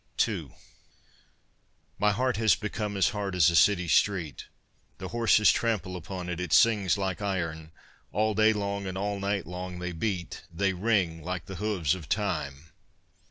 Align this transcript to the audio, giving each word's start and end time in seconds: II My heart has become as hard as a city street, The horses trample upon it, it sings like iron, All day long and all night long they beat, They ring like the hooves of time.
II 0.27 0.49
My 1.99 2.11
heart 2.11 2.37
has 2.37 2.55
become 2.55 2.97
as 2.97 3.09
hard 3.09 3.35
as 3.35 3.51
a 3.51 3.55
city 3.55 3.87
street, 3.87 4.47
The 4.97 5.09
horses 5.09 5.51
trample 5.51 5.95
upon 5.95 6.27
it, 6.27 6.39
it 6.39 6.53
sings 6.53 6.97
like 6.97 7.21
iron, 7.21 7.71
All 8.11 8.33
day 8.33 8.51
long 8.51 8.87
and 8.87 8.97
all 8.97 9.19
night 9.19 9.45
long 9.45 9.77
they 9.77 9.91
beat, 9.91 10.41
They 10.51 10.73
ring 10.73 11.21
like 11.21 11.45
the 11.45 11.57
hooves 11.57 11.93
of 11.93 12.09
time. 12.09 12.71